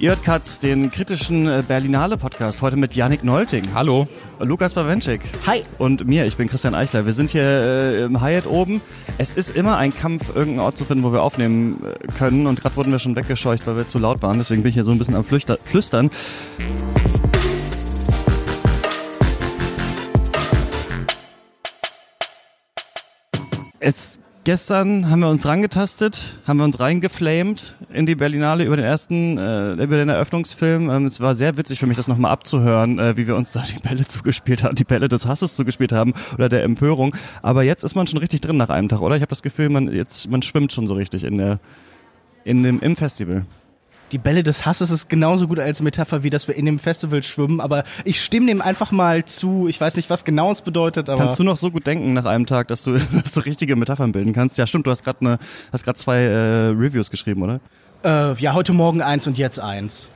[0.00, 3.64] Ihr hört Katz, den kritischen äh, Berlinale Podcast, heute mit Yannick Nolting.
[3.74, 4.06] Hallo.
[4.38, 5.22] Lukas Bawenschik.
[5.44, 5.64] Hi.
[5.76, 7.04] Und mir, ich bin Christian Eichler.
[7.04, 8.80] Wir sind hier äh, im Hyatt oben.
[9.18, 12.46] Es ist immer ein Kampf, irgendeinen Ort zu finden, wo wir aufnehmen äh, können.
[12.46, 14.38] Und gerade wurden wir schon weggescheucht, weil wir zu laut waren.
[14.38, 16.10] Deswegen bin ich hier so ein bisschen am Flüchter Flüstern.
[23.80, 24.17] Es
[24.48, 29.36] gestern haben wir uns rangetastet, haben wir uns reingeflamed in die Berlinale über den ersten,
[29.36, 30.88] äh, über den Eröffnungsfilm.
[30.88, 33.62] Ähm, es war sehr witzig für mich, das nochmal abzuhören, äh, wie wir uns da
[33.62, 37.14] die Bälle zugespielt haben, die Bälle des Hasses zugespielt haben oder der Empörung.
[37.42, 39.16] Aber jetzt ist man schon richtig drin nach einem Tag, oder?
[39.16, 41.60] Ich habe das Gefühl, man jetzt man schwimmt schon so richtig in der
[42.44, 43.44] in dem im Festival
[44.12, 47.22] die Bälle des Hasses ist genauso gut als Metapher, wie dass wir in dem Festival
[47.22, 47.60] schwimmen.
[47.60, 49.68] Aber ich stimme dem einfach mal zu.
[49.68, 51.08] Ich weiß nicht, was genau es bedeutet.
[51.08, 53.76] Aber kannst du noch so gut denken nach einem Tag, dass du, dass du richtige
[53.76, 54.58] Metaphern bilden kannst?
[54.58, 54.86] Ja, stimmt.
[54.86, 55.38] Du hast gerade ne,
[55.72, 57.60] hast gerade zwei äh, Reviews geschrieben, oder?
[58.04, 60.08] Äh, ja, heute Morgen eins und jetzt eins.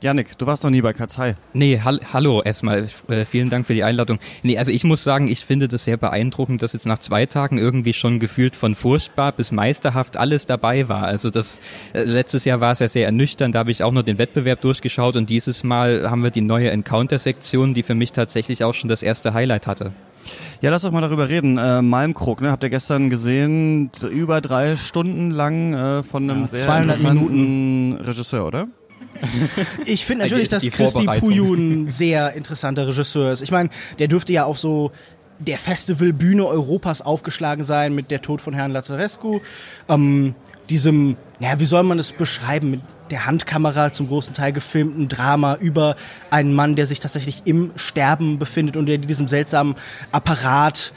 [0.00, 1.34] Janik, du warst noch nie bei Katzai.
[1.54, 2.86] Nee, hall hallo erstmal.
[3.08, 4.18] Äh, vielen Dank für die Einladung.
[4.42, 7.56] Nee, also ich muss sagen, ich finde das sehr beeindruckend, dass jetzt nach zwei Tagen
[7.56, 11.04] irgendwie schon gefühlt von furchtbar bis meisterhaft alles dabei war.
[11.04, 11.60] Also das
[11.94, 14.60] äh, letztes Jahr war es ja sehr ernüchternd, da habe ich auch nur den Wettbewerb
[14.60, 18.88] durchgeschaut und dieses Mal haben wir die neue Encounter-Sektion, die für mich tatsächlich auch schon
[18.88, 19.92] das erste Highlight hatte.
[20.60, 21.56] Ja, lass doch mal darüber reden.
[21.56, 26.46] Äh, Malmkrug, ne, habt ihr gestern gesehen, über drei Stunden lang äh, von einem ja,
[26.48, 28.68] sehr 200 Minuten Regisseur, oder?
[29.86, 33.42] Ich finde natürlich, dass Christi Puyu ein sehr interessanter Regisseur ist.
[33.42, 34.92] Ich meine, der dürfte ja auf so
[35.38, 39.40] der Festivalbühne Europas aufgeschlagen sein mit der Tod von Herrn Lazarescu.
[39.88, 40.34] Ähm,
[40.70, 45.56] diesem, ja, wie soll man es beschreiben, mit der Handkamera zum großen Teil gefilmten Drama
[45.56, 45.96] über
[46.30, 49.74] einen Mann, der sich tatsächlich im Sterben befindet und der diesem seltsamen
[50.10, 50.92] Apparat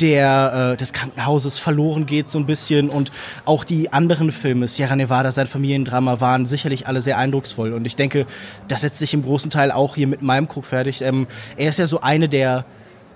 [0.00, 3.12] der, äh, des Krankenhauses verloren geht so ein bisschen und
[3.44, 7.96] auch die anderen Filme, Sierra Nevada, sein Familiendrama, waren sicherlich alle sehr eindrucksvoll und ich
[7.96, 8.26] denke,
[8.68, 11.02] das setzt sich im großen Teil auch hier mit meinem Krug fertig.
[11.02, 12.64] Ähm, er ist ja so eine der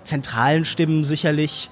[0.03, 1.71] zentralen Stimmen sicherlich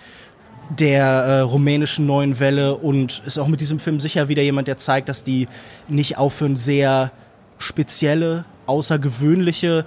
[0.71, 4.77] der äh, rumänischen neuen Welle und ist auch mit diesem Film sicher wieder jemand, der
[4.77, 5.49] zeigt, dass die
[5.89, 7.13] nicht aufhören, sehr
[7.59, 9.85] spezielle, außergewöhnliche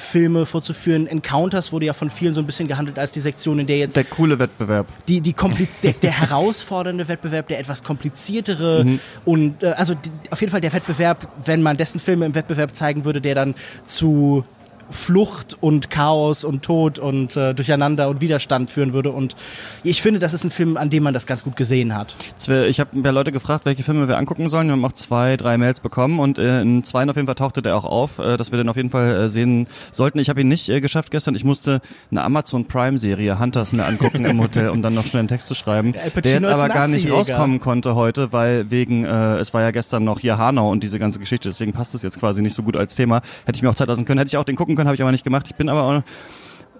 [0.00, 1.06] Filme vorzuführen.
[1.06, 3.96] Encounters wurde ja von vielen so ein bisschen gehandelt als die Sektion, in der jetzt
[3.96, 5.34] der coole Wettbewerb, die die
[5.82, 9.00] der, der herausfordernde Wettbewerb, der etwas kompliziertere mhm.
[9.24, 12.74] und äh, also die, auf jeden Fall der Wettbewerb, wenn man dessen Filme im Wettbewerb
[12.74, 13.54] zeigen würde, der dann
[13.86, 14.44] zu
[14.90, 19.10] Flucht und Chaos und Tod und äh, Durcheinander und Widerstand führen würde.
[19.10, 19.36] Und
[19.82, 22.14] ich finde, das ist ein Film, an dem man das ganz gut gesehen hat.
[22.48, 24.68] Ich habe ja Leute gefragt, welche Filme wir angucken sollen.
[24.68, 27.62] Wir haben auch zwei, drei Mails bekommen und äh, in zwei auf jeden Fall tauchte
[27.62, 30.18] der auch auf, äh, dass wir den auf jeden Fall äh, sehen sollten.
[30.18, 31.34] Ich habe ihn nicht geschafft gestern.
[31.34, 31.80] Ich musste
[32.10, 35.48] eine Amazon Prime Serie Hunters mir angucken im Hotel, um dann noch schnell einen Text
[35.48, 35.92] zu schreiben,
[36.24, 40.04] der jetzt aber gar nicht rauskommen konnte heute, weil wegen äh, es war ja gestern
[40.04, 41.48] noch hier Hanau und diese ganze Geschichte.
[41.48, 43.22] Deswegen passt es jetzt quasi nicht so gut als Thema.
[43.44, 45.02] Hätte ich mir auch Zeit lassen können, hätte ich auch den gucken können, habe ich
[45.02, 45.46] aber nicht gemacht.
[45.48, 46.02] Ich bin aber auch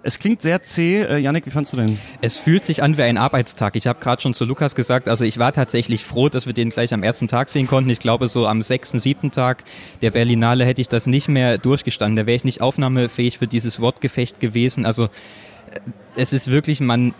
[0.03, 1.03] es klingt sehr zäh.
[1.03, 1.99] Äh, Janik, wie fandst du den?
[2.21, 3.75] Es fühlt sich an wie ein Arbeitstag.
[3.75, 6.69] Ich habe gerade schon zu Lukas gesagt, also ich war tatsächlich froh, dass wir den
[6.69, 7.89] gleich am ersten Tag sehen konnten.
[7.89, 9.63] Ich glaube, so am sechsten, siebten Tag
[10.01, 12.15] der Berlinale hätte ich das nicht mehr durchgestanden.
[12.15, 14.85] Da wäre ich nicht aufnahmefähig für dieses Wortgefecht gewesen.
[14.85, 15.09] Also äh,
[16.15, 17.13] es ist wirklich, man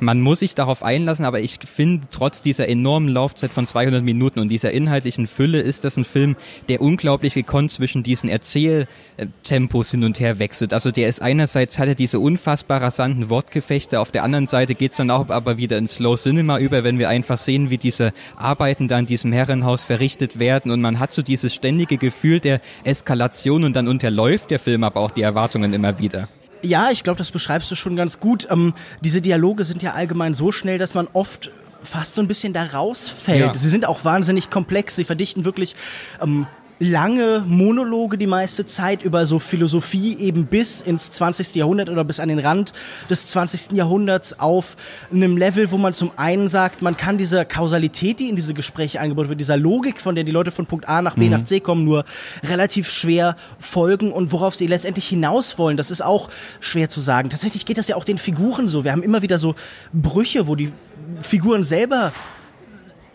[0.00, 4.40] man muss sich darauf einlassen, aber ich finde, trotz dieser enormen Laufzeit von 200 Minuten
[4.40, 6.36] und dieser inhaltlichen Fülle ist das ein Film,
[6.68, 10.72] der unglaublich gekonnt zwischen diesen Erzähltempos hin und her wechselt.
[10.72, 14.96] Also der ist einerseits hat er diese unfassbar rasanten Wortgefechte, auf der anderen Seite geht's
[14.96, 18.88] dann auch aber wieder ins Slow Cinema über, wenn wir einfach sehen, wie diese Arbeiten
[18.88, 23.64] da in diesem Herrenhaus verrichtet werden und man hat so dieses ständige Gefühl der Eskalation
[23.64, 26.28] und dann unterläuft der Film aber auch die Erwartungen immer wieder.
[26.62, 28.48] Ja, ich glaube, das beschreibst du schon ganz gut.
[28.50, 31.50] Ähm, diese Dialoge sind ja allgemein so schnell, dass man oft
[31.82, 33.40] fast so ein bisschen da rausfällt.
[33.40, 33.54] Ja.
[33.54, 34.96] Sie sind auch wahnsinnig komplex.
[34.96, 35.76] Sie verdichten wirklich
[36.20, 36.46] ähm,
[36.78, 41.54] lange Monologe die meiste Zeit über so Philosophie eben bis ins 20.
[41.56, 42.72] Jahrhundert oder bis an den Rand
[43.10, 43.72] des 20.
[43.72, 44.76] Jahrhunderts auf
[45.12, 49.00] einem Level, wo man zum einen sagt, man kann dieser Kausalität, die in diese Gespräche
[49.00, 51.30] eingebaut wird, dieser Logik, von der die Leute von Punkt A nach B mhm.
[51.32, 52.04] nach C kommen, nur
[52.44, 56.28] relativ schwer folgen und worauf sie letztendlich hinaus wollen, das ist auch
[56.60, 57.30] schwer zu sagen.
[57.30, 58.84] Tatsächlich geht das ja auch den Figuren so.
[58.84, 59.54] Wir haben immer wieder so
[59.92, 60.72] Brüche, wo die
[61.20, 62.12] Figuren selber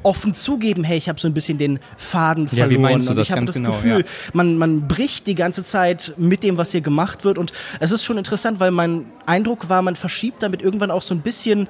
[0.04, 2.72] offen zugeben, hey, ich habe so ein bisschen den Faden verloren.
[2.72, 4.32] Ja, wie meinst du das und ich habe das genau, Gefühl, ja.
[4.34, 7.38] man, man bricht die ganze Zeit mit dem, was hier gemacht wird.
[7.38, 11.14] Und es ist schon interessant, weil mein Eindruck war, man verschiebt damit irgendwann auch so
[11.14, 11.68] ein bisschen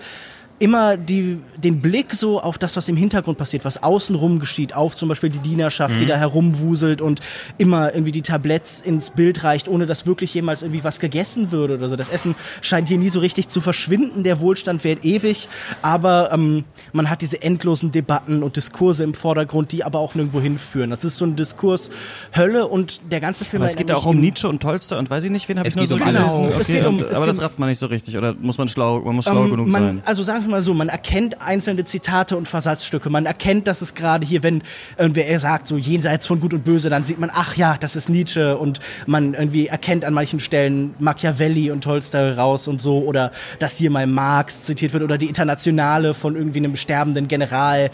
[0.63, 4.95] immer die, den Blick so auf das, was im Hintergrund passiert, was außenrum geschieht, auf
[4.95, 5.99] zum Beispiel die Dienerschaft, mhm.
[5.99, 7.19] die da herumwuselt und
[7.57, 11.73] immer irgendwie die Tabletts ins Bild reicht, ohne dass wirklich jemals irgendwie was gegessen würde
[11.73, 11.97] oder so.
[11.97, 15.49] Das Essen scheint hier nie so richtig zu verschwinden, der Wohlstand währt ewig,
[15.81, 16.63] aber ähm,
[16.93, 20.91] man hat diese endlosen Debatten und Diskurse im Vordergrund, die aber auch nirgendwo hinführen.
[20.91, 21.89] Das ist so ein Diskurs
[22.33, 23.63] Hölle und der ganze Film.
[23.63, 25.75] Aber es geht auch um Nietzsche und Tolstoi und weiß ich nicht, wen habe ich
[25.75, 26.45] nur so um genau.
[26.45, 29.01] Okay, es geht um, aber das rafft man nicht so richtig oder muss man schlau,
[29.01, 30.01] man muss schlau ähm, genug man, sein.
[30.05, 33.95] Also sagen wir mal so, man erkennt einzelne Zitate und Versatzstücke, man erkennt, dass es
[33.95, 34.63] gerade hier, wenn
[34.97, 37.95] irgendwer er sagt so jenseits von Gut und Böse, dann sieht man, ach ja, das
[37.95, 38.57] ist Nietzsche.
[38.57, 42.99] Und man irgendwie erkennt an manchen Stellen Machiavelli und Tolstoi raus und so.
[42.99, 47.91] Oder dass hier mal Marx zitiert wird oder die Internationale von irgendwie einem sterbenden General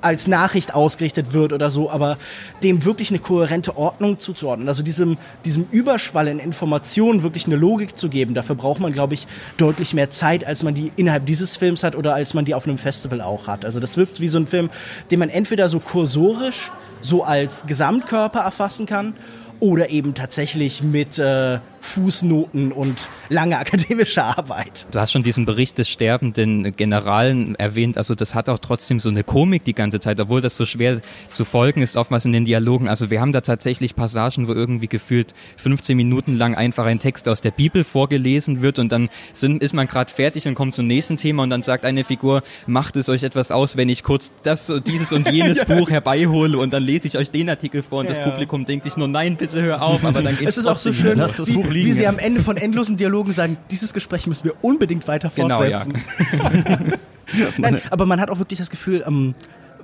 [0.00, 2.18] als Nachricht ausgerichtet wird oder so, aber
[2.62, 4.68] dem wirklich eine kohärente Ordnung zuzuordnen.
[4.68, 9.14] Also diesem, diesem Überschwall in Informationen wirklich eine Logik zu geben, dafür braucht man, glaube
[9.14, 9.26] ich,
[9.56, 12.66] deutlich mehr Zeit, als man die innerhalb dieses Films hat oder als man die auf
[12.66, 13.64] einem Festival auch hat.
[13.64, 14.70] Also das wirkt wie so ein Film,
[15.10, 16.70] den man entweder so kursorisch,
[17.00, 19.14] so als Gesamtkörper erfassen kann
[19.60, 24.86] oder eben tatsächlich mit äh, Fußnoten und lange akademische Arbeit.
[24.90, 29.08] Du hast schon diesen Bericht des sterbenden Generalen erwähnt, also das hat auch trotzdem so
[29.08, 31.00] eine Komik die ganze Zeit, obwohl das so schwer
[31.32, 32.88] zu folgen ist, oftmals in den Dialogen.
[32.88, 37.28] Also wir haben da tatsächlich Passagen, wo irgendwie gefühlt 15 Minuten lang einfach ein Text
[37.28, 40.86] aus der Bibel vorgelesen wird und dann sind, ist man gerade fertig und kommt zum
[40.86, 44.32] nächsten Thema und dann sagt eine Figur, macht es euch etwas aus, wenn ich kurz
[44.42, 45.76] das, dieses und jenes ja.
[45.76, 48.14] Buch herbeihole und dann lese ich euch den Artikel vor und ja.
[48.14, 50.78] das Publikum denkt sich nur, nein, bitte hör auf, aber dann geht es ist auch
[50.78, 51.90] so schön, dass das Buch liegen.
[51.90, 55.94] Wie sie am Ende von endlosen Dialogen sagen, dieses Gespräch müssen wir unbedingt weiter fortsetzen.
[56.30, 57.48] Genau, ja.
[57.58, 59.34] Nein, aber man hat auch wirklich das Gefühl, ähm,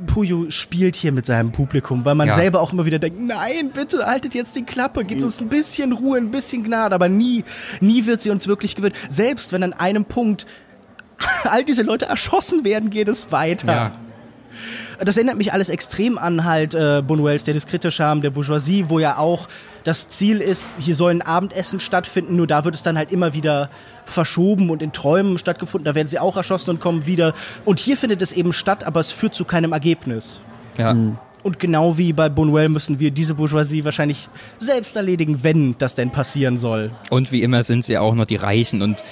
[0.07, 2.35] Puyo spielt hier mit seinem Publikum, weil man ja.
[2.35, 5.93] selber auch immer wieder denkt, nein, bitte haltet jetzt die Klappe, gebt uns ein bisschen
[5.93, 7.45] Ruhe, ein bisschen Gnade, aber nie,
[7.81, 8.95] nie wird sie uns wirklich gewöhnt.
[9.09, 10.47] Selbst wenn an einem Punkt
[11.45, 13.73] all diese Leute erschossen werden, geht es weiter.
[13.73, 13.93] Ja.
[15.01, 18.99] Das erinnert mich alles extrem an halt äh, Bunwells, der diskrete Charme der Bourgeoisie, wo
[18.99, 19.49] ja auch
[19.85, 23.35] das Ziel ist, hier soll ein Abendessen stattfinden, nur da wird es dann halt immer
[23.35, 23.69] wieder
[24.07, 25.85] verschoben und in Träumen stattgefunden.
[25.85, 27.35] Da werden sie auch erschossen und kommen wieder.
[27.65, 30.41] Und hier findet es eben statt, aber es führt zu keinem Ergebnis.
[30.79, 30.95] Ja.
[30.95, 31.19] Mhm.
[31.45, 36.11] Und genau wie bei Bonwell müssen wir diese Bourgeoisie wahrscheinlich selbst erledigen, wenn das denn
[36.11, 36.91] passieren soll.
[37.11, 39.05] Und wie immer sind sie auch noch die Reichen und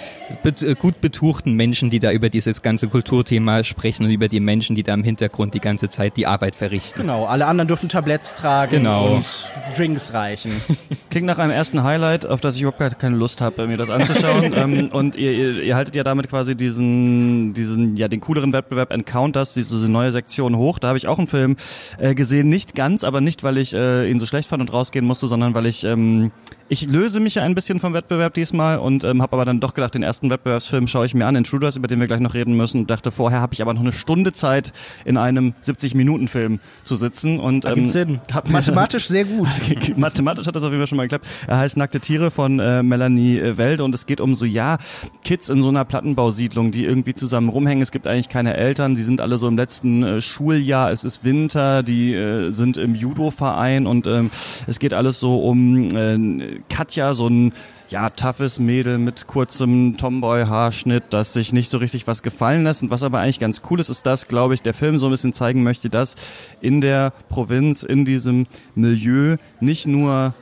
[0.42, 4.76] äh, gut betuchten Menschen, die da über dieses ganze Kulturthema sprechen und über die Menschen,
[4.76, 7.02] die da im Hintergrund die ganze Zeit die Arbeit verrichten.
[7.02, 9.16] Genau, alle anderen dürfen Tabletts tragen genau.
[9.16, 10.52] und Drinks reichen.
[11.10, 14.52] Klingt nach einem ersten Highlight, auf das ich überhaupt keine Lust habe, mir das anzuschauen.
[14.56, 18.90] ähm, und ihr, ihr, ihr, haltet ja damit quasi diesen, diesen, ja, den cooleren Wettbewerb
[18.90, 20.78] Encounters, diese neue Sektion hoch.
[20.78, 21.56] Da habe ich auch einen Film
[21.98, 25.04] äh, gesehen, nicht ganz, aber nicht, weil ich äh, ihn so schlecht fand und rausgehen
[25.04, 26.30] musste, sondern weil ich ähm,
[26.72, 29.74] ich löse mich ja ein bisschen vom Wettbewerb diesmal und ähm, habe aber dann doch
[29.74, 32.56] gedacht, den ersten Wettbewerbsfilm schaue ich mir an, Intruders, über den wir gleich noch reden
[32.56, 32.86] müssen.
[32.86, 34.72] Dachte, vorher habe ich aber noch eine Stunde Zeit,
[35.04, 37.40] in einem 70-Minuten-Film zu sitzen.
[37.40, 38.20] Und, ähm, Sinn.
[38.32, 39.48] Hab Mathematisch sehr gut.
[39.96, 41.26] Mathematisch hat das auf jeden Fall schon mal geklappt.
[41.46, 44.78] Er heißt Nackte Tiere von äh, Melanie äh, Welde und es geht um so, ja,
[45.24, 47.82] Kids in so einer Plattenbausiedlung, die irgendwie zusammen rumhängen.
[47.82, 51.22] Es gibt eigentlich keine Eltern, sie sind alle so im letzten äh, Schuljahr, es ist
[51.22, 54.30] Winter, die äh, sind im Judo-Verein und ähm,
[54.66, 57.52] es geht alles so um äh, Katja, so ein
[57.88, 62.82] ja, toughes Mädel mit kurzem Tomboy-Haarschnitt, das sich nicht so richtig was gefallen lässt.
[62.82, 65.10] Und was aber eigentlich ganz cool ist, ist, dass, glaube ich, der Film so ein
[65.10, 66.16] bisschen zeigen möchte, dass
[66.60, 70.34] in der Provinz, in diesem Milieu nicht nur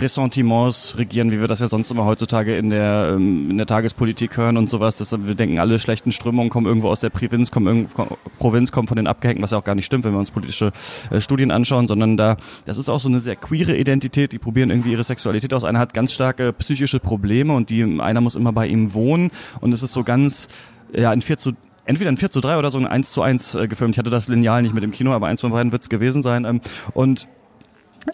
[0.00, 4.36] Ressentiments regieren, wie wir das ja sonst immer heutzutage in der, ähm, in der Tagespolitik
[4.36, 4.96] hören und sowas.
[4.96, 8.88] Dass wir denken, alle schlechten Strömungen kommen irgendwo aus der Provinz, kommen irgendwo, Provinz kommen
[8.88, 10.72] von den Abgehängten, was ja auch gar nicht stimmt, wenn wir uns politische
[11.10, 14.70] äh, Studien anschauen, sondern da, das ist auch so eine sehr queere Identität, die probieren
[14.70, 15.64] irgendwie ihre Sexualität aus.
[15.64, 19.72] Einer hat ganz starke psychische Probleme und die, einer muss immer bei ihm wohnen und
[19.72, 20.48] es ist so ganz,
[20.92, 21.52] ja, in 4 zu
[21.86, 23.94] entweder ein 4 zu 3 oder so ein 1 zu 1 äh, gefilmt.
[23.94, 26.22] Ich hatte das Lineal nicht mit dem Kino, aber eins von beiden wird es gewesen
[26.22, 26.44] sein.
[26.44, 26.60] Ähm,
[26.92, 27.28] und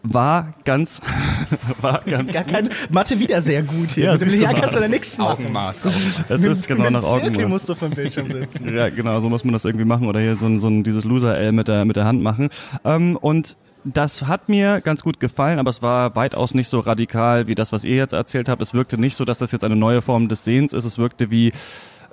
[0.03, 1.01] war ganz,
[1.81, 4.05] war ganz Gar kein, Mathe wieder sehr gut hier.
[4.05, 5.45] Ja, mit dem kannst du da nichts machen.
[5.45, 5.83] Augenmaß.
[6.29, 7.23] Das ist genau nach Augenmaß.
[7.23, 8.75] Zirkel musst du vom Bildschirm sitzen.
[8.75, 11.05] ja, genau, so muss man das irgendwie machen oder hier so ein, so ein dieses
[11.05, 12.49] Loser-L mit der, mit der Hand machen.
[12.85, 17.47] Ähm, und das hat mir ganz gut gefallen, aber es war weitaus nicht so radikal
[17.47, 18.61] wie das, was ihr jetzt erzählt habt.
[18.63, 20.85] Es wirkte nicht so, dass das jetzt eine neue Form des Sehens ist.
[20.85, 21.53] Es wirkte wie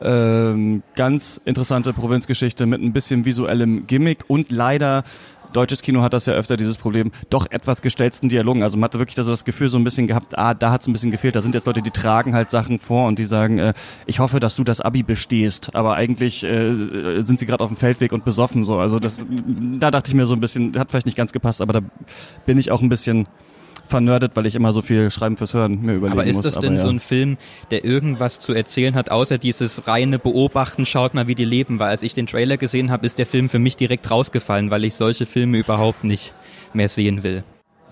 [0.01, 5.03] ähm, ganz interessante Provinzgeschichte mit ein bisschen visuellem Gimmick und leider
[5.53, 8.63] deutsches Kino hat das ja öfter dieses Problem, doch etwas gestellten Dialogen.
[8.63, 10.87] Also man hatte wirklich also das Gefühl so ein bisschen gehabt, ah, da hat es
[10.87, 11.35] ein bisschen gefehlt.
[11.35, 13.73] Da sind jetzt Leute, die tragen halt Sachen vor und die sagen, äh,
[14.05, 15.75] ich hoffe, dass du das Abi bestehst.
[15.75, 18.65] Aber eigentlich äh, sind sie gerade auf dem Feldweg und besoffen.
[18.65, 19.25] So, also das,
[19.79, 21.81] da dachte ich mir so ein bisschen, hat vielleicht nicht ganz gepasst, aber da
[22.45, 23.27] bin ich auch ein bisschen
[23.89, 26.63] vernördet, weil ich immer so viel Schreiben fürs Hören mir überlegen Aber ist das muss.
[26.63, 26.83] denn ja.
[26.83, 27.37] so ein Film,
[27.71, 31.79] der irgendwas zu erzählen hat, außer dieses reine Beobachten, schaut mal, wie die leben?
[31.79, 34.85] Weil als ich den Trailer gesehen habe, ist der Film für mich direkt rausgefallen, weil
[34.85, 36.33] ich solche Filme überhaupt nicht
[36.73, 37.43] mehr sehen will.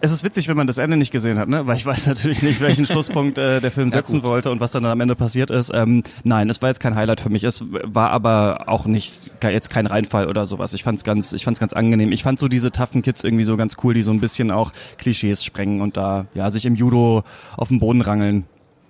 [0.01, 1.65] Es ist witzig, wenn man das Ende nicht gesehen hat, ne?
[1.65, 4.71] Weil ich weiß natürlich nicht, welchen Schlusspunkt äh, der Film setzen ja, wollte und was
[4.71, 5.71] dann am Ende passiert ist.
[5.73, 7.43] Ähm, nein, es war jetzt kein Highlight für mich.
[7.43, 10.73] Es war aber auch nicht jetzt kein Reinfall oder sowas.
[10.73, 12.11] Ich fand's ganz, ich fand's ganz angenehm.
[12.11, 14.73] Ich fand so diese taffen Kids irgendwie so ganz cool, die so ein bisschen auch
[14.97, 17.23] Klischees sprengen und da ja sich im Judo
[17.57, 18.45] auf dem Boden rangeln.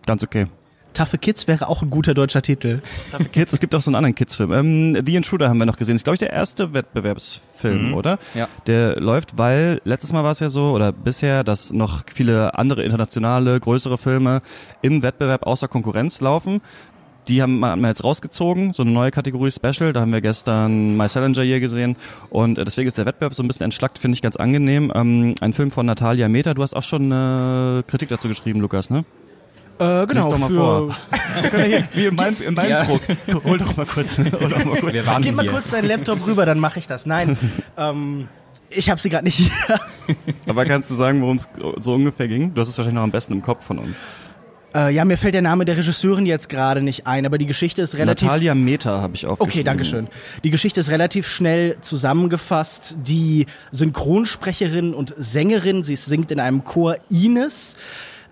[0.06, 0.48] Ganz okay.
[0.96, 2.78] Taffe Kids wäre auch ein guter deutscher Titel.
[3.12, 4.52] Taffe Kids, es gibt auch so einen anderen Kids-Film.
[4.52, 5.94] Ähm, The Intruder haben wir noch gesehen.
[5.94, 7.94] Das ist, glaube ich, der erste Wettbewerbsfilm, mhm.
[7.94, 8.18] oder?
[8.34, 8.48] Ja.
[8.66, 12.84] Der läuft, weil letztes Mal war es ja so, oder bisher, dass noch viele andere
[12.84, 14.42] internationale, größere Filme
[14.82, 16.62] im Wettbewerb außer Konkurrenz laufen.
[17.28, 19.94] Die haben wir jetzt rausgezogen, so eine neue Kategorie Special.
[19.94, 21.98] Da haben wir gestern My Salinger hier gesehen.
[22.30, 24.92] Und äh, deswegen ist der Wettbewerb so ein bisschen entschlackt, finde ich ganz angenehm.
[24.96, 26.54] Ähm, ein Film von Natalia Meta.
[26.54, 29.06] Du hast auch schon eine Kritik dazu geschrieben, Lukas, ne?
[29.78, 30.96] Äh, genau, doch mal für vor.
[31.66, 32.86] hier, wie in meinem, in meinem ja.
[32.86, 33.02] Druck.
[33.44, 34.18] Hol doch mal kurz.
[34.18, 34.94] Hol doch mal kurz.
[35.22, 35.52] Gib mal hier.
[35.52, 37.06] kurz deinen Laptop rüber, dann mache ich das.
[37.06, 37.38] Nein,
[37.78, 38.30] ähm,
[38.70, 39.80] ich habe sie gerade nicht hier.
[40.48, 41.50] Aber kannst du sagen, worum es
[41.82, 42.54] so ungefähr ging?
[42.54, 44.02] Du hast es wahrscheinlich noch am besten im Kopf von uns.
[44.76, 47.82] Äh, ja, mir fällt der Name der Regisseurin jetzt gerade nicht ein, aber die Geschichte
[47.82, 48.28] ist relativ...
[48.28, 49.52] Natalia Meta habe ich aufgeschrieben.
[49.52, 50.08] Okay, danke schön.
[50.44, 52.98] Die Geschichte ist relativ schnell zusammengefasst.
[53.02, 57.78] Die Synchronsprecherin und Sängerin, sie singt in einem Chor Ines,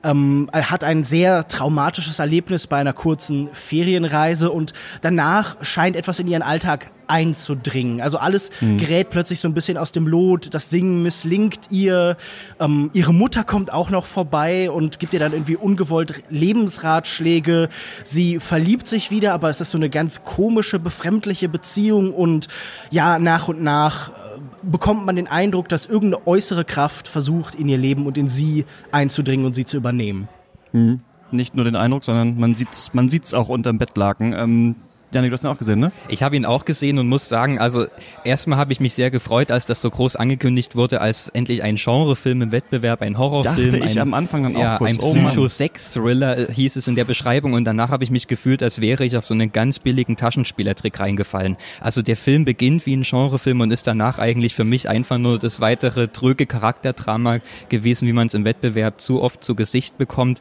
[0.04, 6.28] ähm, hat ein sehr traumatisches Erlebnis bei einer kurzen Ferienreise und danach scheint etwas in
[6.28, 8.02] ihren Alltag einzudringen.
[8.02, 8.78] Also alles mhm.
[8.78, 12.18] gerät plötzlich so ein bisschen aus dem Lot, das Singen misslingt ihr,
[12.60, 17.70] ähm, ihre Mutter kommt auch noch vorbei und gibt ihr dann irgendwie ungewollt Lebensratschläge.
[18.04, 22.48] Sie verliebt sich wieder, aber es ist so eine ganz komische, befremdliche Beziehung und
[22.90, 24.33] ja, nach und nach äh,
[24.64, 28.66] bekommt man den Eindruck, dass irgendeine äußere Kraft versucht, in ihr Leben und in sie
[28.92, 30.28] einzudringen und sie zu übernehmen.
[30.72, 31.02] Mhm.
[31.32, 34.34] Nicht nur den Eindruck, sondern man sieht es man sieht's auch unterm Bettlaken.
[34.34, 34.76] Ähm,
[35.14, 35.92] Janik, du hast ihn auch gesehen, ne?
[36.10, 37.86] Ich habe ihn auch gesehen und muss sagen, also
[38.24, 41.76] erstmal habe ich mich sehr gefreut, als das so groß angekündigt wurde, als endlich ein
[41.76, 43.72] Genrefilm im Wettbewerb, ein Horrorfilm.
[43.72, 46.96] Dachte ich ein, am Anfang dann auch ja, kurz, ein oh Psycho-Sex-Thriller hieß es in
[46.96, 49.80] der Beschreibung und danach habe ich mich gefühlt, als wäre ich auf so einen ganz
[49.80, 51.58] billigen Taschenspielertrick reingefallen.
[51.80, 55.38] Also der Film beginnt wie ein Genrefilm und ist danach eigentlich für mich einfach nur
[55.38, 57.40] das weitere tröge Charakterdrama
[57.70, 60.40] gewesen, wie man es im Wettbewerb zu oft zu Gesicht bekommt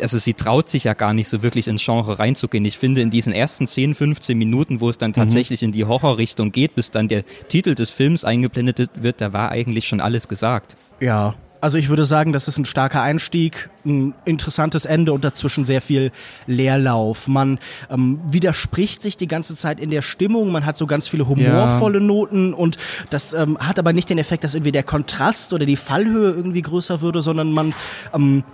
[0.00, 2.64] also sie traut sich ja gar nicht so wirklich ins Genre reinzugehen.
[2.64, 5.14] Ich finde, in diesen ersten 10, 15 Minuten, wo es dann mhm.
[5.14, 5.66] tatsächlich mhm.
[5.66, 9.88] in die Horrorrichtung geht, bis dann der Titel des Films eingeblendet wird, da war eigentlich
[9.88, 10.76] schon alles gesagt.
[11.00, 15.64] Ja, also ich würde sagen, das ist ein starker Einstieg, ein interessantes Ende und dazwischen
[15.64, 16.12] sehr viel
[16.46, 17.28] Leerlauf.
[17.28, 17.58] Man
[17.90, 21.98] ähm, widerspricht sich die ganze Zeit in der Stimmung, man hat so ganz viele humorvolle
[21.98, 22.04] ja.
[22.04, 22.78] Noten und
[23.10, 26.62] das ähm, hat aber nicht den Effekt, dass irgendwie der Kontrast oder die Fallhöhe irgendwie
[26.62, 27.74] größer würde, sondern man
[28.14, 28.44] ähm,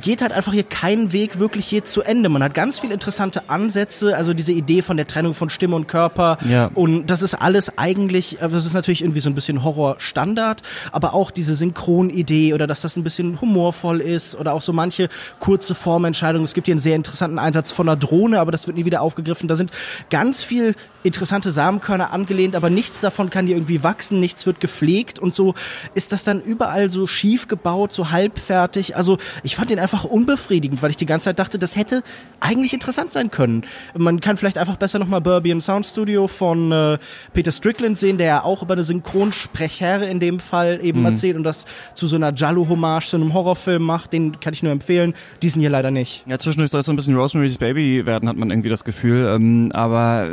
[0.00, 2.28] geht halt einfach hier keinen Weg wirklich hier zu Ende.
[2.28, 5.86] Man hat ganz viele interessante Ansätze, also diese Idee von der Trennung von Stimme und
[5.86, 6.38] Körper.
[6.48, 6.70] Ja.
[6.74, 11.14] Und das ist alles eigentlich, äh, das ist natürlich irgendwie so ein bisschen Horror-Standard, aber
[11.14, 15.08] auch diese Synchronidee oder dass das ein bisschen humorvoll ist oder auch so manche
[15.38, 16.44] kurze Formentscheidungen.
[16.44, 19.00] Es gibt hier einen sehr interessanten Einsatz von einer Drohne, aber das wird nie wieder
[19.00, 19.48] aufgegriffen.
[19.48, 19.70] Da sind
[20.10, 25.18] ganz viel interessante Samenkörner angelehnt, aber nichts davon kann hier irgendwie wachsen, nichts wird gepflegt
[25.18, 25.54] und so
[25.94, 28.96] ist das dann überall so schief gebaut, so halbfertig.
[28.96, 32.02] Also ich fand den einfach unbefriedigend, weil ich die ganze Zeit dachte, das hätte
[32.40, 33.62] eigentlich interessant sein können.
[33.96, 36.98] Man kann vielleicht einfach besser nochmal Burbian Sound Studio von äh,
[37.32, 41.06] Peter Strickland sehen, der ja auch über eine Synchronsprecher in dem Fall eben mhm.
[41.06, 44.12] erzählt und das zu so einer Jallo-Hommage, zu einem Horrorfilm macht.
[44.12, 45.14] Den kann ich nur empfehlen.
[45.42, 46.24] Diesen hier leider nicht.
[46.26, 49.26] Ja, zwischendurch soll es so ein bisschen Rosemary's Baby werden, hat man irgendwie das Gefühl.
[49.34, 50.28] Ähm, aber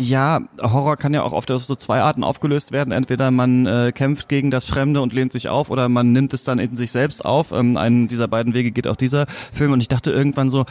[0.00, 2.92] ja, Horror kann ja auch oft auf so zwei Arten aufgelöst werden.
[2.92, 6.44] Entweder man äh, kämpft gegen das Fremde und lehnt sich auf oder man nimmt es
[6.44, 7.52] dann in sich selbst auf.
[7.52, 9.72] Ähm, einen dieser beiden Wege geht auch dieser Film.
[9.72, 10.66] Und ich dachte irgendwann so,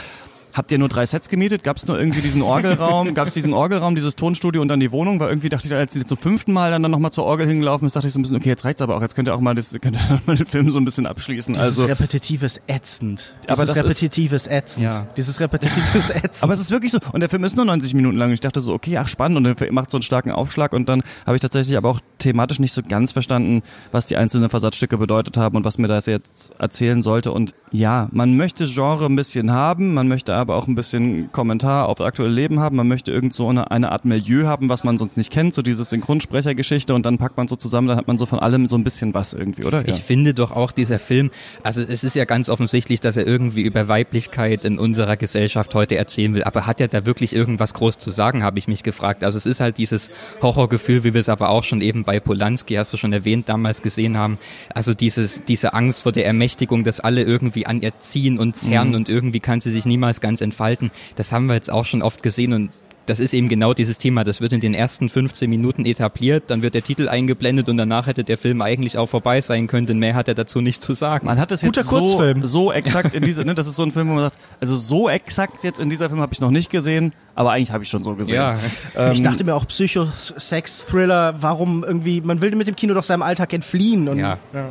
[0.53, 1.63] Habt ihr nur drei Sets gemietet?
[1.63, 3.13] Gab es nur irgendwie diesen Orgelraum?
[3.13, 5.19] Gab es diesen Orgelraum, dieses Tonstudio und dann die Wohnung?
[5.19, 7.85] Weil irgendwie dachte ich, als sie zum fünften Mal dann, dann nochmal zur Orgel hingelaufen
[7.85, 9.01] ist, dachte ich so ein bisschen, okay, jetzt reicht's aber auch.
[9.01, 11.53] Jetzt könnt ihr auch mal, das, könnt ihr mal den Film so ein bisschen abschließen.
[11.53, 13.35] Dieses also repetitives ätzend.
[13.43, 14.85] Dieses aber das repetitives ist, ätzend.
[14.85, 15.07] Ja.
[15.15, 16.43] Dieses repetitives ätzend.
[16.43, 16.99] aber es ist wirklich so.
[17.11, 18.31] Und der Film ist nur 90 Minuten lang.
[18.31, 19.37] Ich dachte so, okay, ach spannend.
[19.37, 20.73] Und der macht so einen starken Aufschlag.
[20.73, 24.49] Und dann habe ich tatsächlich aber auch thematisch nicht so ganz verstanden, was die einzelnen
[24.49, 27.31] Versatzstücke bedeutet haben und was mir das jetzt erzählen sollte.
[27.31, 29.93] Und ja, man möchte Genre ein bisschen haben.
[29.93, 32.75] Man möchte aber auch ein bisschen Kommentar auf aktuelle Leben haben.
[32.75, 35.61] Man möchte irgend so eine, eine Art Milieu haben, was man sonst nicht kennt, so
[35.61, 38.77] diese Synchronsprechergeschichte und dann packt man so zusammen, dann hat man so von allem so
[38.77, 39.81] ein bisschen was irgendwie, oder?
[39.81, 39.93] Ja.
[39.93, 41.31] Ich finde doch auch dieser Film,
[41.63, 45.97] also es ist ja ganz offensichtlich, dass er irgendwie über Weiblichkeit in unserer Gesellschaft heute
[45.97, 49.23] erzählen will, aber hat er da wirklich irgendwas groß zu sagen, habe ich mich gefragt.
[49.23, 52.75] Also es ist halt dieses Horrorgefühl, wie wir es aber auch schon eben bei Polanski,
[52.75, 54.37] hast du schon erwähnt, damals gesehen haben.
[54.73, 58.89] Also dieses, diese Angst vor der Ermächtigung, dass alle irgendwie an ihr ziehen und zerren
[58.89, 58.95] mhm.
[58.95, 60.91] und irgendwie kann sie sich niemals ganz entfalten.
[61.15, 62.71] Das haben wir jetzt auch schon oft gesehen und
[63.09, 64.23] das ist eben genau dieses Thema.
[64.23, 68.07] Das wird in den ersten 15 Minuten etabliert, dann wird der Titel eingeblendet und danach
[68.07, 70.93] hätte der Film eigentlich auch vorbei sein können, denn mehr hat er dazu nicht zu
[70.93, 71.25] sagen.
[71.25, 74.09] Man hat es jetzt so, so exakt in dieser, ne, das ist so ein Film,
[74.09, 77.13] wo man sagt, also so exakt jetzt in dieser Film habe ich noch nicht gesehen,
[77.35, 78.35] aber eigentlich habe ich schon so gesehen.
[78.35, 78.59] Ja.
[78.95, 82.93] Ähm, ich dachte mir auch Psycho, Sex, Thriller, warum irgendwie, man will mit dem Kino
[82.93, 84.07] doch seinem Alltag entfliehen.
[84.07, 84.37] Und, ja.
[84.53, 84.69] ja.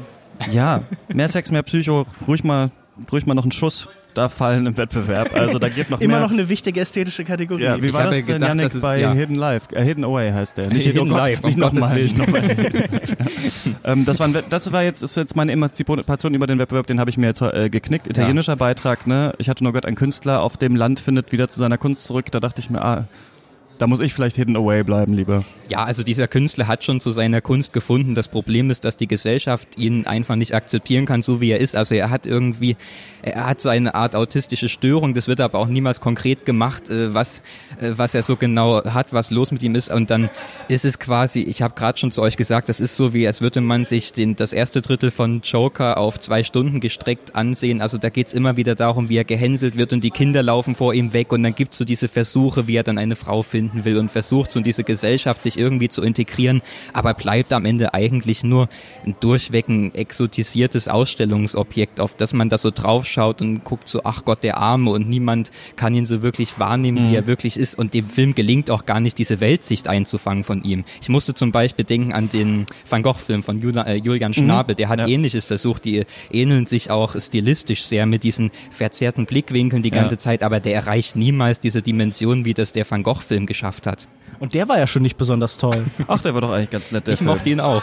[0.52, 2.70] ja, mehr Sex, mehr Psycho, ruhig mal,
[3.10, 3.88] ruhig mal noch einen Schuss
[4.18, 5.34] da fallen im Wettbewerb.
[5.34, 6.22] Also da geht noch Immer mehr.
[6.22, 7.62] noch eine wichtige ästhetische Kategorie.
[7.62, 9.12] Ja, wie ich war das denn, gedacht, Janik, ist, bei ja.
[9.12, 9.74] Hidden Life?
[9.74, 10.68] Äh, Hidden Away heißt der.
[10.68, 11.94] Nicht Hidden, Life, nicht nochmal.
[11.94, 12.26] Nicht noch
[13.84, 17.10] ähm, das, war das war jetzt, ist jetzt meine Emanzipation über den Wettbewerb, den habe
[17.10, 18.08] ich mir jetzt äh, geknickt.
[18.08, 18.56] Italienischer ja.
[18.56, 19.34] Beitrag, ne?
[19.38, 22.26] Ich hatte nur gehört, ein Künstler auf dem Land findet wieder zu seiner Kunst zurück.
[22.32, 23.04] Da dachte ich mir, ah,
[23.78, 25.44] da muss ich vielleicht hidden away bleiben, lieber.
[25.68, 28.14] Ja, also dieser Künstler hat schon zu seiner Kunst gefunden.
[28.14, 31.76] Das Problem ist, dass die Gesellschaft ihn einfach nicht akzeptieren kann, so wie er ist.
[31.76, 32.76] Also er hat irgendwie,
[33.20, 35.12] er hat so eine Art autistische Störung.
[35.12, 37.42] Das wird aber auch niemals konkret gemacht, äh, was,
[37.80, 39.92] äh, was er so genau hat, was los mit ihm ist.
[39.92, 40.30] Und dann
[40.68, 43.42] ist es quasi, ich habe gerade schon zu euch gesagt, das ist so wie, als
[43.42, 47.82] würde man sich den, das erste Drittel von Joker auf zwei Stunden gestreckt ansehen.
[47.82, 50.94] Also da geht's immer wieder darum, wie er gehänselt wird und die Kinder laufen vor
[50.94, 53.98] ihm weg und dann gibt's so diese Versuche, wie er dann eine Frau finden will
[53.98, 56.62] und versucht, so diese Gesellschaft sich irgendwie zu integrieren,
[56.92, 58.68] aber bleibt am Ende eigentlich nur
[59.04, 64.24] ein durchweg ein exotisiertes Ausstellungsobjekt, auf das man da so draufschaut und guckt so, ach
[64.24, 67.10] Gott, der Arme und niemand kann ihn so wirklich wahrnehmen, mhm.
[67.10, 70.62] wie er wirklich ist und dem Film gelingt auch gar nicht, diese Weltsicht einzufangen von
[70.62, 70.84] ihm.
[71.00, 74.34] Ich musste zum Beispiel denken an den Van Gogh-Film von äh, Julian mhm.
[74.34, 75.08] Schnabel, der hat ja.
[75.08, 80.20] ähnliches versucht, die ähneln sich auch stilistisch sehr mit diesen verzerrten Blickwinkeln die ganze ja.
[80.20, 84.08] Zeit, aber der erreicht niemals diese Dimension, wie das der Van Gogh-Film geschafft hat.
[84.40, 85.84] Und der war ja schon nicht besonders toll.
[86.06, 87.06] Ach, der war doch eigentlich ganz nett.
[87.06, 87.30] Der ich Film.
[87.30, 87.82] mochte ihn auch.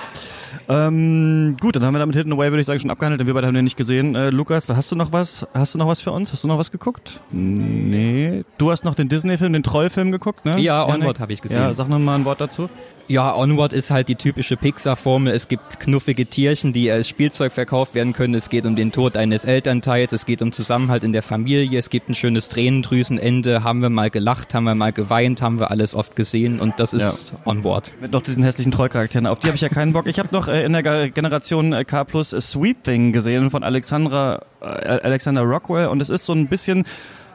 [0.69, 3.33] Ähm, gut, dann haben wir damit Hidden Away, würde ich sagen, schon abgehandelt, denn wir
[3.33, 4.15] beide haben den nicht gesehen.
[4.15, 5.45] Äh, Lukas, hast du noch was?
[5.53, 6.31] Hast du noch was für uns?
[6.31, 7.19] Hast du noch was geguckt?
[7.31, 8.43] Nee.
[8.57, 10.57] Du hast noch den Disney-Film, den Trollfilm geguckt, ne?
[10.59, 11.61] Ja, Onward habe ich gesehen.
[11.61, 12.69] Ja, sag noch mal ein Wort dazu.
[13.07, 15.31] Ja, Onward ist halt die typische Pixar-Formel.
[15.31, 18.33] Es gibt knuffige Tierchen, die als Spielzeug verkauft werden können.
[18.33, 20.11] Es geht um den Tod eines Elternteils.
[20.11, 21.77] Es geht um Zusammenhalt in der Familie.
[21.77, 23.63] Es gibt ein schönes Tränendrüsenende.
[23.63, 26.93] Haben wir mal gelacht, haben wir mal geweint, haben wir alles oft gesehen und das
[26.93, 27.39] ist ja.
[27.45, 27.93] Onward.
[28.01, 29.27] Mit noch diesen hässlichen Trollcharakteren.
[29.27, 30.07] Auf die habe ich ja keinen Bock.
[30.07, 34.41] Ich habe noch äh, in der Generation äh, K Plus Sweet Thing gesehen von Alexandra,
[34.61, 36.85] äh, Alexander Rockwell und es ist so ein bisschen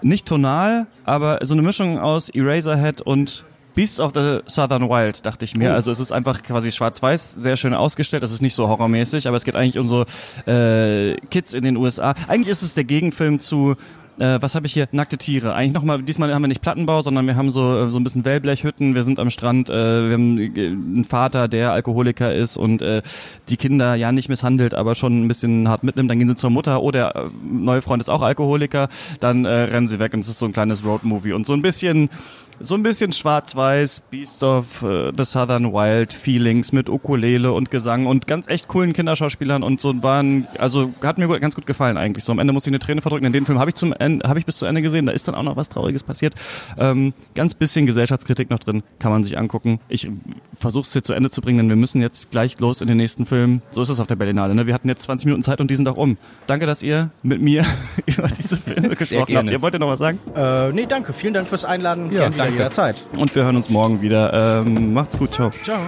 [0.03, 5.45] nicht tonal, aber so eine Mischung aus Eraserhead und Beasts of the Southern Wild, dachte
[5.45, 5.71] ich mir.
[5.71, 5.75] Oh.
[5.75, 8.23] Also es ist einfach quasi schwarz-weiß, sehr schön ausgestellt.
[8.23, 10.05] Das ist nicht so horrormäßig, aber es geht eigentlich um so
[10.47, 12.15] äh, Kids in den USA.
[12.29, 13.77] Eigentlich ist es der Gegenfilm zu
[14.21, 14.87] äh, was habe ich hier?
[14.93, 15.55] Nackte Tiere.
[15.55, 18.25] Eigentlich nochmal, diesmal haben wir nicht Plattenbau, sondern wir haben so, äh, so ein bisschen
[18.25, 22.83] Wellblechhütten, wir sind am Strand, äh, wir haben äh, einen Vater, der Alkoholiker ist und
[22.83, 23.01] äh,
[23.49, 26.11] die Kinder ja nicht misshandelt, aber schon ein bisschen hart mitnimmt.
[26.11, 28.89] Dann gehen sie zur Mutter, oh, der äh, neue Freund ist auch Alkoholiker,
[29.21, 31.63] dann äh, rennen sie weg und es ist so ein kleines Roadmovie und so ein
[31.63, 32.11] bisschen
[32.61, 38.07] so ein bisschen schwarz-weiß, Beast of uh, the Southern Wild Feelings mit Ukulele und Gesang
[38.07, 42.25] und ganz echt coolen Kinderschauspielern und so waren, also hat mir ganz gut gefallen eigentlich.
[42.25, 43.25] So am Ende muss ich eine Träne verdrücken.
[43.25, 45.07] In dem Film habe ich zum Ende, habe ich bis zu Ende gesehen.
[45.07, 46.35] Da ist dann auch noch was Trauriges passiert.
[46.79, 49.81] Ähm, ganz bisschen Gesellschaftskritik noch drin, kann man sich angucken.
[49.89, 50.11] Ich
[50.55, 52.99] versuche es hier zu Ende zu bringen, denn wir müssen jetzt gleich los in den
[52.99, 53.63] nächsten Film.
[53.71, 54.55] So ist es auf der Berlinale.
[54.55, 54.67] Ne?
[54.67, 56.19] Wir hatten jetzt 20 Minuten Zeit und die sind auch um.
[56.47, 57.65] Danke, dass ihr mit mir
[58.07, 59.51] über diese Filme gesprochen habt.
[59.51, 60.19] Ihr wollt ja noch was sagen?
[60.35, 61.15] Äh, nee, danke.
[61.15, 62.13] Vielen Dank fürs Einladen.
[62.13, 62.97] Ja, danke jederzeit.
[63.17, 64.63] Und wir hören uns morgen wieder.
[64.65, 65.51] Ähm, macht's gut, ciao.
[65.63, 65.81] Ciao.